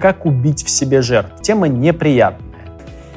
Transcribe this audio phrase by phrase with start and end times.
[0.00, 1.42] «Как убить в себе жертв».
[1.42, 2.50] Тема неприятная.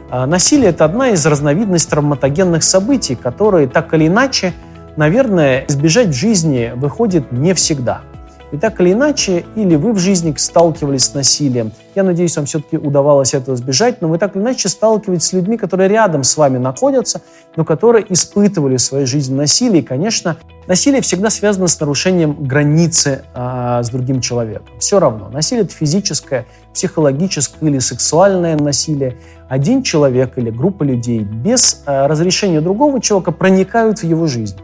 [0.09, 4.53] А, насилие– это одна из разновидностей травматогенных событий, которые так или иначе,
[4.97, 8.01] наверное, избежать в жизни выходит не всегда–
[8.55, 12.77] и так или иначе, или вы в жизни сталкивались с насилием, я надеюсь, вам все-таки
[12.77, 16.57] удавалось этого избежать, но вы так или иначе сталкиваетесь с людьми, которые рядом с вами
[16.57, 17.21] находятся,
[17.55, 19.81] но которые испытывали в своей жизни насилие.
[19.81, 20.37] И, конечно,
[20.67, 24.67] насилие всегда связано с нарушением границы а, с другим человеком.
[24.79, 26.45] Все равно, насилие– это физическое,
[26.75, 29.15] психологическое или сексуальное насилие.
[29.47, 34.57] Один человек или группа людей без а, разрешения другого человека проникают в его жизнь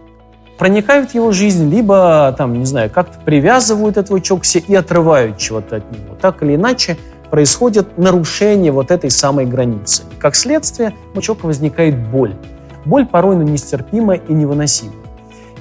[0.59, 5.77] проникают в его жизнь, либо, там, не знаю, как-то привязывают этого человека и отрывают чего-то
[5.77, 6.15] от него.
[6.21, 6.97] Так или иначе,
[7.31, 10.03] происходит нарушение вот этой самой границы.
[10.19, 12.35] Как следствие, у человека возникает боль.
[12.85, 14.93] Боль порой ну, нестерпимая и невыносимая.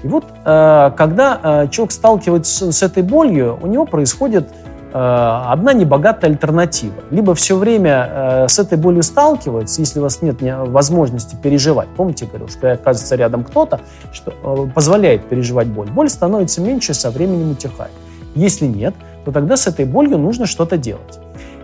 [0.02, 5.72] И вот, э, когда э, человек сталкивается с этой болью, у него происходит Э, одна
[5.72, 7.02] небогатая альтернатива.
[7.10, 11.88] Либо все время э, с этой болью сталкиваться, если у вас нет возможности переживать.
[11.96, 13.80] Помните, говорю, что оказывается рядом кто-то,
[14.12, 15.88] что э, позволяет переживать боль.
[15.88, 17.92] Боль становится меньше, со временем утихает.
[18.34, 21.20] Если нет, то тогда с этой болью нужно что-то делать.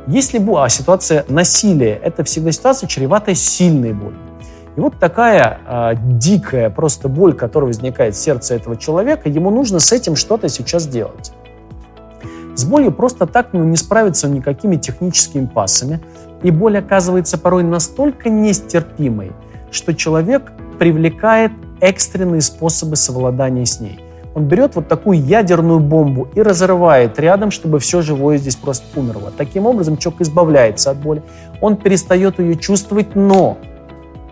[0.06, 4.18] Если а ситуация насилия– это всегда ситуация, чреватая сильной болью.
[4.76, 9.80] И вот такая э, дикая просто боль, которая возникает в сердце этого человека, ему нужно
[9.80, 11.32] с этим что-то сейчас делать.
[12.56, 16.00] С болью просто так ну, не справиться никакими техническими пассами,
[16.42, 19.32] и боль оказывается порой настолько нестерпимой,
[19.70, 24.00] что человек привлекает экстренные способы совладания с ней.
[24.34, 29.30] Он берет вот такую ядерную бомбу и разрывает рядом, чтобы все живое здесь просто умерло.
[29.36, 31.22] Таким образом человек избавляется от боли,
[31.60, 33.58] он перестает ее чувствовать, но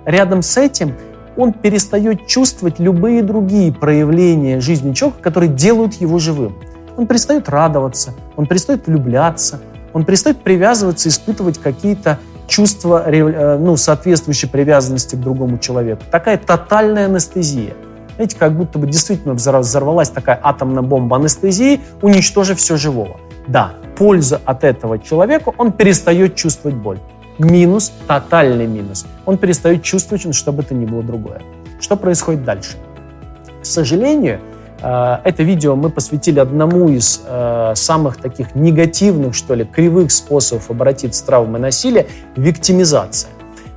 [0.06, 0.94] рядом с этим
[1.36, 6.54] он перестает чувствовать любые другие проявления жизни человека, которые делают его живым.
[6.96, 9.60] Он перестает радоваться, он перестает влюбляться,
[9.92, 16.02] он перестает привязываться, испытывать какие-то чувства, э, ну, соответствующие привязанности к другому человеку.
[16.10, 17.74] Такая тотальная анестезия.
[18.16, 23.18] Знаете, как будто бы действительно взорвалась такая атомная бомба анестезии, уничтожив все живого.
[23.48, 26.98] Да, польза от этого человека, он перестает чувствовать боль.
[27.38, 29.06] Минус, тотальный минус.
[29.26, 31.42] Он перестает чувствовать, что бы то ни было другое.
[31.80, 32.76] Что происходит дальше?
[33.60, 34.40] К сожалению,
[34.80, 41.20] это видео мы посвятили одному из э, самых таких негативных, что ли, кривых способов обратиться
[41.20, 43.30] с травмой насилия– виктимизация.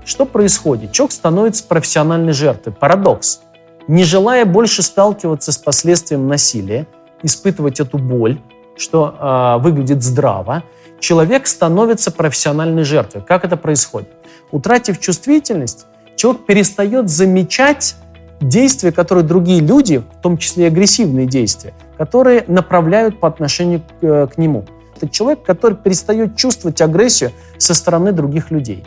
[0.06, 0.92] Что происходит?
[0.92, 2.74] Человек становится профессиональной жертвой.
[2.74, 3.42] Парадокс.
[3.88, 6.88] Не желая больше сталкиваться с последствием насилия,
[7.24, 8.40] испытывать эту боль,
[8.78, 10.64] что э, выглядит здраво,
[11.00, 13.22] человек становится профессиональной жертвой.
[13.22, 14.10] Как это происходит?
[14.52, 17.96] Утратив чувствительность, человек перестает замечать
[18.40, 24.04] действия, которые другие люди, в том числе и агрессивные действия, которые направляют по отношению к,
[24.04, 24.66] э, к нему.
[24.96, 28.84] Это человек, который перестает чувствовать агрессию со стороны других людей.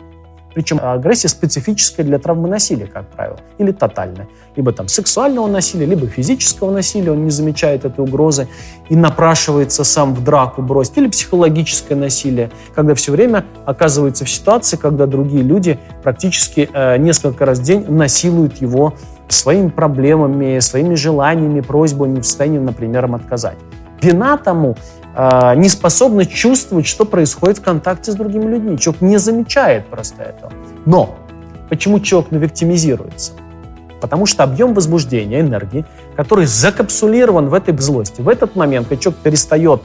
[0.53, 4.27] Причем агрессия специфическая для травмы насилия, как правило, или тотальная.
[4.55, 8.47] Либо там сексуального насилия, либо физического насилия, он не замечает этой угрозы
[8.89, 14.75] и напрашивается сам в драку бросить, или психологическое насилие, когда все время оказывается в ситуации,
[14.75, 18.95] когда другие люди практически э, несколько раз в день насилуют его
[19.31, 23.57] своими проблемами, своими желаниями, просьбами в состоянии, например, им отказать.
[24.01, 24.77] Вина тому
[25.15, 28.77] э, не способна чувствовать, что происходит в контакте с другими людьми.
[28.77, 30.51] Человек не замечает просто этого.
[30.85, 31.15] Но
[31.69, 33.33] почему человек навиктимизируется?
[34.01, 39.21] Потому что объем возбуждения, энергии, который закапсулирован в этой злости, в этот момент, когда человек
[39.21, 39.81] перестает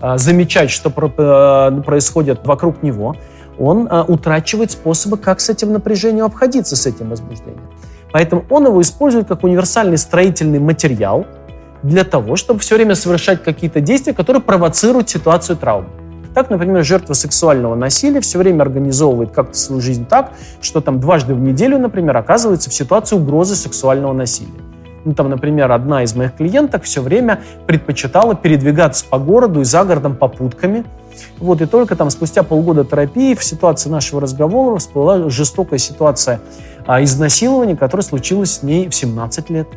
[0.00, 3.16] э, замечать, что про, э, происходит вокруг него,
[3.58, 7.68] он э, утрачивает способы, как с этим напряжением обходиться, с этим возбуждением.
[8.12, 11.26] Поэтому он его использует как универсальный строительный материал
[11.82, 15.88] для того, чтобы все время совершать какие-то действия, которые провоцируют ситуацию травмы.
[16.34, 21.34] Так, например, жертва сексуального насилия все время организовывает как-то свою жизнь так, что там дважды
[21.34, 24.50] в неделю, например, оказывается в ситуации угрозы сексуального насилия.
[25.04, 29.82] Ну, там, например, одна из моих клиенток все время предпочитала передвигаться по городу и за
[29.84, 30.84] городом попутками.
[31.38, 36.40] Вот, и только там спустя полгода терапии в ситуации нашего разговора всплыла жестокая ситуация
[36.86, 39.68] а, изнасилования, которое случилось с ней в 17 лет.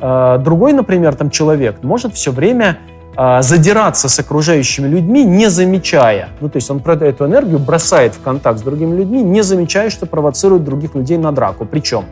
[0.00, 2.78] А, другой, например, там человек может все время
[3.16, 8.20] а, задираться с окружающими людьми, не замечая, ну, то есть он эту энергию бросает в
[8.20, 11.64] контакт с другими людьми, не замечая, что провоцирует других людей на драку.
[11.64, 12.04] Причем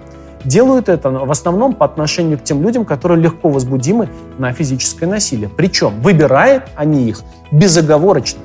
[0.44, 4.08] делают это в основном по отношению к тем людям, которые легко возбудимы
[4.38, 5.48] на физическое насилие.
[5.48, 8.40] Причем выбирают они их безоговорочно,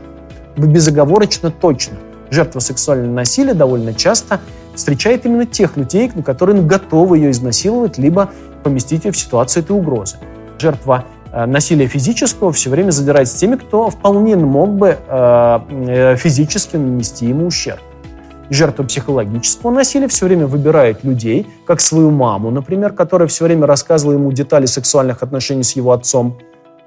[0.58, 1.98] безоговорочно точно.
[2.30, 4.40] Жертва сексуального насилия довольно часто
[4.78, 8.30] встречает именно тех людей, которые готовы ее изнасиловать, либо
[8.64, 10.18] поместить ее в ситуацию этой угрозы.
[10.60, 16.78] Жертва э, насилия физического все время задирать с теми, кто вполне мог бы э, физически
[16.78, 17.82] нанести ему ущерб.
[18.50, 24.14] Жертва психологического насилия все время выбирает людей, как свою маму, например, которая все время рассказывала
[24.14, 26.38] ему детали сексуальных отношений с его отцом.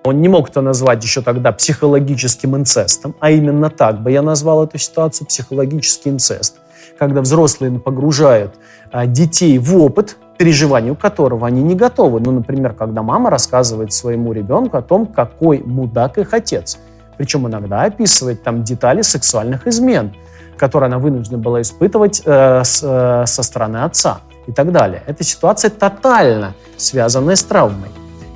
[0.02, 4.64] Он не мог это назвать еще тогда психологическим инцестом, а именно так бы я назвал
[4.64, 6.56] эту ситуацию психологический инцест,
[6.98, 8.54] когда взрослые погружают
[8.92, 12.20] а, детей в опыт, переживанию которого они не готовы.
[12.20, 16.78] Ну, например, когда мама рассказывает своему ребенку о том, какой мудак их отец.
[17.18, 20.14] Причем иногда описывает там детали сексуальных измен,
[20.56, 25.02] которые она вынуждена была испытывать э, с, э, со стороны отца и так далее.
[25.06, 27.90] Эта ситуация тотально связанная с травмой.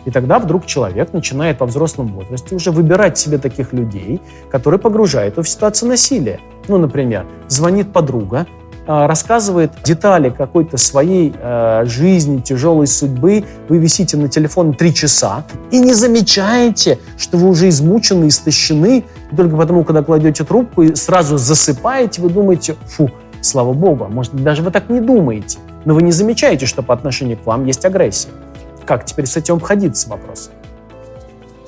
[0.05, 4.21] И тогда вдруг человек начинает во взрослом возрасте уже выбирать себе таких людей,
[4.51, 6.41] которые погружают его в ситуацию насилия.
[6.69, 8.47] Ну, например, звонит подруга,
[8.87, 13.45] а, рассказывает детали какой-то своей э, жизни, тяжелой судьбы.
[13.69, 19.05] Вы висите на телефоне три часа и не замечаете, что вы уже измучены, истощены.
[19.33, 23.11] И только потому, когда кладете трубку и сразу засыпаете, вы думаете, фу,
[23.41, 25.59] слава богу, а может даже вы так не думаете.
[25.87, 28.31] Но вы не замечаете, что по отношению к вам есть агрессия.
[28.87, 30.51] Как теперь с этим обходиться вопрос?